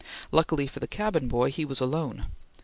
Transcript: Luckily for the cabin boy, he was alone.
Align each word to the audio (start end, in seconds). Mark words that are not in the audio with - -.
Luckily 0.31 0.65
for 0.65 0.79
the 0.79 0.87
cabin 0.87 1.27
boy, 1.27 1.51
he 1.51 1.63
was 1.63 1.79
alone. 1.79 2.25